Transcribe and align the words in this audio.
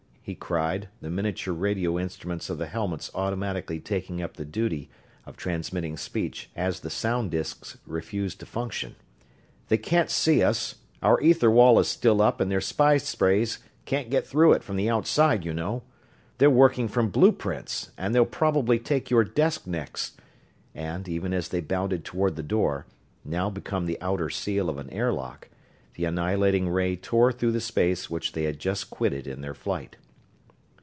he 0.23 0.35
cried, 0.35 0.87
the 1.01 1.09
miniature 1.09 1.53
radio 1.53 1.99
instruments 1.99 2.49
of 2.49 2.57
the 2.59 2.67
helmets 2.67 3.09
automatically 3.15 3.79
taking 3.81 4.21
up 4.21 4.35
the 4.35 4.45
duty 4.45 4.87
of 5.25 5.35
transmitting 5.35 5.97
speech 5.97 6.49
as 6.55 6.79
the 6.81 6.89
sound 6.91 7.31
disks 7.31 7.77
refused 7.87 8.39
to 8.39 8.45
function. 8.45 8.95
"They 9.67 9.77
can't 9.79 10.09
see 10.11 10.41
us 10.43 10.75
our 11.01 11.19
ether 11.21 11.49
wall 11.51 11.79
is 11.79 11.87
still 11.89 12.21
up 12.21 12.39
and 12.39 12.51
their 12.51 12.61
spy 12.61 12.95
sprays 12.97 13.59
can't 13.83 14.11
get 14.11 14.25
through 14.25 14.53
it 14.53 14.63
from 14.63 14.77
the 14.77 14.89
outside, 14.89 15.43
you 15.43 15.53
know. 15.53 15.83
They're 16.37 16.51
working 16.51 16.87
from 16.87 17.09
blue 17.09 17.31
prints, 17.33 17.89
and 17.97 18.13
they'll 18.15 18.25
probably 18.25 18.77
take 18.79 19.09
your 19.09 19.23
desk 19.25 19.65
next," 19.67 20.21
and 20.75 21.09
even 21.09 21.33
as 21.33 21.49
they 21.49 21.61
bounded 21.61 22.05
toward 22.05 22.35
the 22.37 22.43
door, 22.43 22.85
now 23.25 23.49
become 23.49 23.85
the 23.87 23.99
outer 23.99 24.29
seal 24.29 24.69
of 24.69 24.77
an 24.77 24.89
airlock, 24.91 25.49
the 25.95 26.05
annihilating 26.05 26.69
ray 26.69 26.95
tore 26.95 27.31
through 27.33 27.51
the 27.51 27.59
space 27.59 28.07
which 28.09 28.31
they 28.33 28.43
had 28.43 28.59
just 28.59 28.89
quitted 28.91 29.25
in 29.27 29.41
their 29.41 29.55
flight. 29.55 29.97